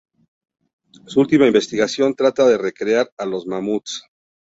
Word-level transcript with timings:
Su 1.05 1.19
última 1.19 1.45
investigación 1.45 2.15
trata 2.15 2.47
de 2.47 2.57
recrear 2.57 3.11
a 3.19 3.25
los 3.27 3.45
mamuts. 3.45 4.01